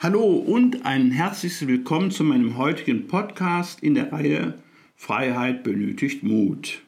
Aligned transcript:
Hallo 0.00 0.24
und 0.24 0.84
ein 0.84 1.12
herzliches 1.12 1.66
Willkommen 1.66 2.10
zu 2.10 2.24
meinem 2.24 2.58
heutigen 2.58 3.06
Podcast 3.06 3.82
in 3.82 3.94
der 3.94 4.12
Reihe 4.12 4.54
Freiheit 4.96 5.62
benötigt 5.62 6.22
Mut. 6.22 6.82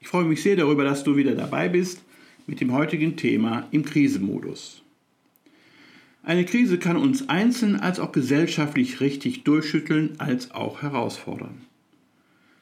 Ich 0.00 0.08
freue 0.08 0.24
mich 0.24 0.42
sehr 0.42 0.56
darüber, 0.56 0.82
dass 0.84 1.04
du 1.04 1.16
wieder 1.16 1.34
dabei 1.34 1.68
bist 1.68 2.02
mit 2.46 2.60
dem 2.60 2.72
heutigen 2.72 3.16
Thema 3.16 3.68
im 3.70 3.84
Krisenmodus. 3.84 4.82
Eine 6.22 6.46
Krise 6.46 6.78
kann 6.78 6.96
uns 6.96 7.28
einzeln 7.28 7.76
als 7.76 8.00
auch 8.00 8.12
gesellschaftlich 8.12 9.00
richtig 9.00 9.44
durchschütteln 9.44 10.14
als 10.18 10.52
auch 10.52 10.80
herausfordern. 10.80 11.66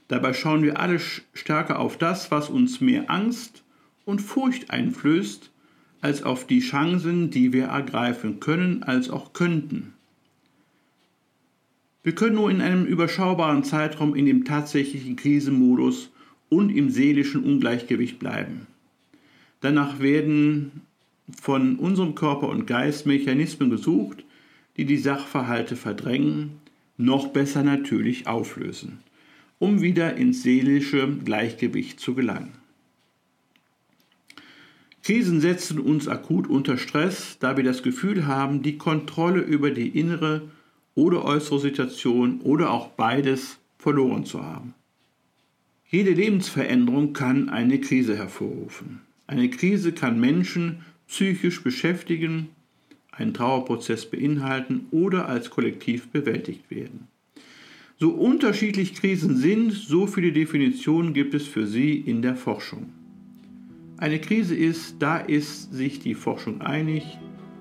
Dabei 0.09 0.33
schauen 0.33 0.63
wir 0.63 0.81
alle 0.81 0.99
stärker 0.99 1.79
auf 1.79 1.97
das, 1.97 2.33
was 2.33 2.49
uns 2.49 2.81
mehr 2.81 3.09
Angst 3.09 3.63
und 4.05 4.21
Furcht 4.21 4.71
einflößt, 4.71 5.51
als 6.01 6.23
auf 6.23 6.47
die 6.47 6.61
Chancen, 6.61 7.31
die 7.31 7.53
wir 7.53 7.67
ergreifen 7.67 8.41
können, 8.41 8.83
als 8.83 9.11
auch 9.11 9.33
könnten. 9.33 9.93
Wir 12.03 12.15
können 12.15 12.37
nur 12.37 12.51
in 12.51 12.63
einem 12.63 12.87
überschaubaren 12.87 13.63
Zeitraum 13.63 14.15
in 14.15 14.25
dem 14.25 14.45
tatsächlichen 14.45 15.17
Krisenmodus 15.17 16.11
und 16.49 16.71
im 16.71 16.89
seelischen 16.89 17.45
Ungleichgewicht 17.45 18.19
bleiben. 18.19 18.67
Danach 19.61 20.01
werden 20.01 20.83
von 21.39 21.77
unserem 21.77 22.15
Körper 22.15 22.49
und 22.49 22.67
Geist 22.67 23.07
Mechanismen 23.07 23.69
gesucht, 23.69 24.25
die 24.77 24.87
die 24.87 24.97
Sachverhalte 24.97 25.77
verdrängen, 25.77 26.53
noch 26.97 27.29
besser 27.29 27.63
natürlich 27.63 28.27
auflösen, 28.27 29.01
um 29.59 29.83
wieder 29.83 30.17
ins 30.17 30.43
seelische 30.43 31.07
Gleichgewicht 31.25 32.01
zu 32.01 32.15
gelangen. 32.15 32.60
Krisen 35.03 35.41
setzen 35.41 35.79
uns 35.79 36.09
akut 36.09 36.47
unter 36.47 36.77
Stress, 36.77 37.39
da 37.41 37.57
wir 37.57 37.65
das 37.65 37.83
Gefühl 37.83 38.27
haben, 38.27 38.63
die 38.63 38.77
Kontrolle 38.77 39.41
über 39.41 39.71
die 39.71 39.89
innere 39.89 40.43
oder 40.95 41.25
äußere 41.25 41.59
Situation 41.59 42.41
oder 42.43 42.71
auch 42.71 42.89
beides 42.89 43.59
verloren 43.79 44.27
zu 44.27 44.45
haben. 44.45 44.75
Jede 45.89 46.13
Lebensveränderung 46.13 47.15
kann 47.15 47.49
eine 47.49 47.81
Krise 47.81 48.17
hervorrufen. 48.17 49.01
Eine 49.27 49.49
Krise 49.49 49.93
kann 49.93 50.21
Menschen 50.21 50.85
psychisch 51.09 51.63
beschäftigen, 51.63 52.51
einen 53.11 53.35
Trauerprozess 53.35 54.07
beinhalten 54.07 54.87
oder 54.91 55.29
als 55.29 55.51
Kollektiv 55.51 56.09
bewältigt 56.09 56.71
werden. 56.71 57.09
So 57.99 58.11
unterschiedlich 58.11 58.95
Krisen 58.95 59.37
sind, 59.37 59.73
so 59.73 60.07
viele 60.07 60.33
Definitionen 60.33 61.13
gibt 61.13 61.35
es 61.35 61.47
für 61.47 61.67
sie 61.67 61.95
in 61.95 62.23
der 62.23 62.37
Forschung. 62.37 62.93
Eine 64.01 64.19
Krise 64.19 64.57
ist, 64.57 64.97
da 64.99 65.19
ist 65.19 65.75
sich 65.75 66.01
die 66.01 66.15
Forschung 66.15 66.63
einig, 66.63 67.19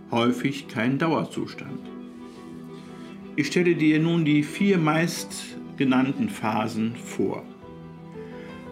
häufig 0.10 0.70
kein 0.70 0.98
Dauerzustand. 0.98 1.82
Ich 3.36 3.48
stelle 3.48 3.76
dir 3.76 4.00
nun 4.00 4.24
die 4.24 4.44
vier 4.44 4.78
meist 4.78 5.58
genannten 5.76 6.30
Phasen 6.30 6.96
vor. 6.96 7.44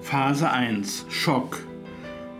Phase 0.02 0.50
1 0.50 1.08
Schock. 1.10 1.60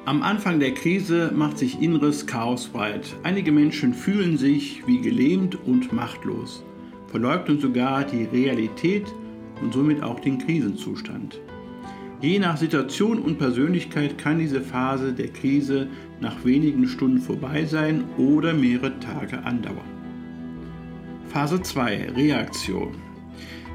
Am 0.06 0.24
Anfang 0.24 0.62
der 0.62 0.74
Krise 0.74 1.34
macht 1.36 1.58
sich 1.58 1.82
inneres 1.82 2.26
Chaos 2.26 2.70
breit. 2.70 3.14
Einige 3.24 3.52
Menschen 3.52 3.94
fühlen 3.94 4.38
sich 4.38 4.88
wie 4.88 5.02
gelähmt 5.02 5.58
und 5.66 5.92
machtlos, 5.92 6.64
verleugnen 7.08 7.60
sogar 7.60 8.06
die 8.06 8.24
Realität 8.24 9.08
und 9.62 9.74
somit 9.74 10.02
auch 10.02 10.22
den 10.22 10.38
Krisenzustand. 10.38 11.42
Je 12.20 12.40
nach 12.40 12.58
Situation 12.58 13.20
und 13.20 13.38
Persönlichkeit 13.38 14.18
kann 14.18 14.40
diese 14.40 14.62
Phase 14.62 15.14
der 15.14 15.28
Krise 15.28 15.88
nach 16.20 16.44
wenigen 16.44 16.88
Stunden 16.88 17.20
vorbei 17.20 17.64
sein 17.66 18.06
oder 18.18 18.54
mehrere 18.54 19.00
Tage 19.00 19.38
andauern. 19.44 19.78
Phase 21.30 21.62
2 21.62 22.14
Reaktion. 22.16 22.96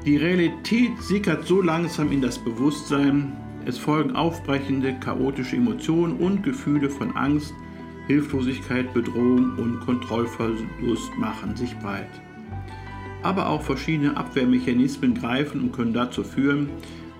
Die 0.05 0.17
Realität 0.17 0.91
sickert 0.99 1.47
so 1.47 1.61
langsam 1.61 2.11
in 2.11 2.21
das 2.21 2.37
Bewusstsein, 2.37 3.31
es 3.65 3.77
folgen 3.77 4.13
aufbrechende, 4.13 4.93
chaotische 4.99 5.55
Emotionen 5.55 6.17
und 6.17 6.43
Gefühle 6.43 6.89
von 6.89 7.15
Angst, 7.15 7.53
Hilflosigkeit, 8.07 8.93
Bedrohung 8.93 9.57
und 9.57 9.79
Kontrollverlust 9.79 11.17
machen 11.17 11.55
sich 11.55 11.73
breit. 11.79 12.09
Aber 13.21 13.47
auch 13.47 13.61
verschiedene 13.61 14.17
Abwehrmechanismen 14.17 15.13
greifen 15.13 15.61
und 15.61 15.71
können 15.71 15.93
dazu 15.93 16.25
führen, 16.25 16.69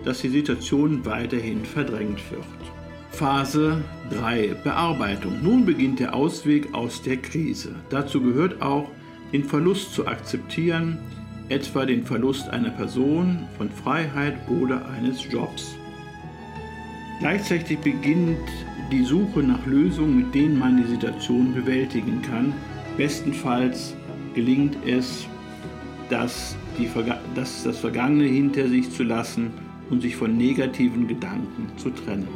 dass 0.03 0.21
die 0.21 0.29
Situation 0.29 1.05
weiterhin 1.05 1.63
verdrängt 1.65 2.19
wird. 2.31 2.43
Phase 3.11 3.83
3 4.09 4.55
Bearbeitung. 4.63 5.43
Nun 5.43 5.65
beginnt 5.65 5.99
der 5.99 6.15
Ausweg 6.15 6.73
aus 6.73 7.01
der 7.03 7.17
Krise. 7.17 7.75
Dazu 7.89 8.21
gehört 8.21 8.61
auch, 8.61 8.89
den 9.31 9.43
Verlust 9.43 9.93
zu 9.93 10.07
akzeptieren, 10.07 10.97
etwa 11.49 11.85
den 11.85 12.03
Verlust 12.03 12.49
einer 12.49 12.71
Person, 12.71 13.47
von 13.57 13.69
Freiheit 13.69 14.35
oder 14.49 14.87
eines 14.89 15.31
Jobs. 15.31 15.75
Gleichzeitig 17.19 17.79
beginnt 17.79 18.49
die 18.91 19.03
Suche 19.03 19.41
nach 19.41 19.65
Lösungen, 19.65 20.17
mit 20.17 20.35
denen 20.35 20.57
man 20.57 20.77
die 20.77 20.89
Situation 20.89 21.53
bewältigen 21.53 22.21
kann. 22.21 22.53
Bestenfalls 22.97 23.95
gelingt 24.33 24.75
es, 24.85 25.27
das, 26.09 26.55
die, 26.77 26.89
das, 27.35 27.63
das 27.63 27.77
Vergangene 27.77 28.25
hinter 28.25 28.67
sich 28.67 28.91
zu 28.91 29.03
lassen 29.03 29.51
und 29.93 30.01
sich 30.01 30.15
von 30.15 30.35
negativen 30.35 31.07
Gedanken 31.07 31.67
zu 31.77 31.91
trennen. 31.91 32.27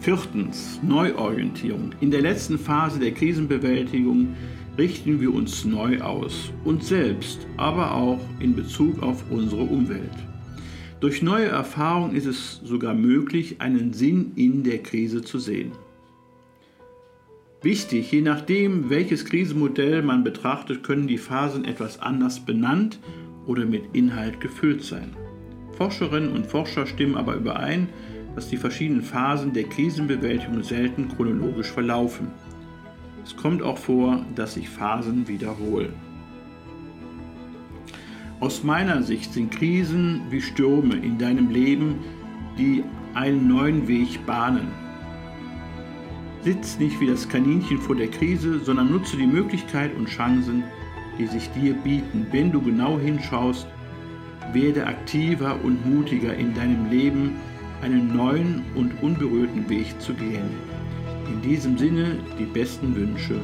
Viertens, 0.00 0.80
Neuorientierung. 0.82 1.90
In 2.00 2.10
der 2.10 2.22
letzten 2.22 2.58
Phase 2.58 2.98
der 2.98 3.12
Krisenbewältigung 3.12 4.34
richten 4.76 5.20
wir 5.20 5.32
uns 5.32 5.64
neu 5.64 6.00
aus, 6.00 6.52
uns 6.64 6.88
selbst, 6.88 7.46
aber 7.56 7.94
auch 7.94 8.20
in 8.40 8.56
Bezug 8.56 9.00
auf 9.00 9.24
unsere 9.30 9.62
Umwelt. 9.62 10.10
Durch 10.98 11.22
neue 11.22 11.46
Erfahrung 11.46 12.16
ist 12.16 12.26
es 12.26 12.60
sogar 12.64 12.94
möglich, 12.94 13.60
einen 13.60 13.92
Sinn 13.92 14.32
in 14.34 14.64
der 14.64 14.78
Krise 14.78 15.22
zu 15.22 15.38
sehen. 15.38 15.70
Wichtig, 17.62 18.10
je 18.10 18.22
nachdem, 18.22 18.90
welches 18.90 19.24
Krisenmodell 19.24 20.02
man 20.02 20.24
betrachtet, 20.24 20.82
können 20.82 21.06
die 21.06 21.18
Phasen 21.18 21.64
etwas 21.64 22.00
anders 22.00 22.40
benannt 22.40 22.98
oder 23.46 23.66
mit 23.66 23.82
Inhalt 23.92 24.40
gefüllt 24.40 24.82
sein. 24.82 25.14
Forscherinnen 25.78 26.32
und 26.32 26.44
Forscher 26.44 26.86
stimmen 26.86 27.14
aber 27.14 27.36
überein, 27.36 27.88
dass 28.34 28.48
die 28.48 28.56
verschiedenen 28.56 29.02
Phasen 29.02 29.52
der 29.52 29.62
Krisenbewältigung 29.62 30.64
selten 30.64 31.06
chronologisch 31.06 31.70
verlaufen. 31.70 32.32
Es 33.24 33.36
kommt 33.36 33.62
auch 33.62 33.78
vor, 33.78 34.24
dass 34.34 34.54
sich 34.54 34.68
Phasen 34.68 35.28
wiederholen. 35.28 35.92
Aus 38.40 38.64
meiner 38.64 39.04
Sicht 39.04 39.32
sind 39.32 39.52
Krisen 39.52 40.22
wie 40.30 40.42
Stürme 40.42 40.96
in 40.96 41.16
deinem 41.16 41.48
Leben, 41.48 42.00
die 42.58 42.82
einen 43.14 43.46
neuen 43.46 43.86
Weg 43.86 44.26
bahnen. 44.26 44.72
Sitz 46.42 46.80
nicht 46.80 47.00
wie 47.00 47.06
das 47.06 47.28
Kaninchen 47.28 47.78
vor 47.78 47.94
der 47.94 48.08
Krise, 48.08 48.58
sondern 48.58 48.90
nutze 48.90 49.16
die 49.16 49.26
Möglichkeit 49.28 49.94
und 49.96 50.08
Chancen, 50.08 50.64
die 51.18 51.26
sich 51.26 51.48
dir 51.50 51.74
bieten, 51.74 52.26
wenn 52.32 52.50
du 52.50 52.60
genau 52.60 52.98
hinschaust 52.98 53.68
werde 54.52 54.86
aktiver 54.86 55.58
und 55.62 55.84
mutiger 55.86 56.34
in 56.34 56.54
deinem 56.54 56.90
Leben, 56.90 57.36
einen 57.82 58.16
neuen 58.16 58.64
und 58.74 58.92
unberührten 59.02 59.68
Weg 59.68 60.00
zu 60.00 60.14
gehen. 60.14 60.50
In 61.26 61.42
diesem 61.42 61.76
Sinne 61.78 62.16
die 62.38 62.46
besten 62.46 62.94
Wünsche, 62.96 63.40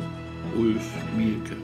Ulf 0.56 0.84
Mielke. 1.16 1.56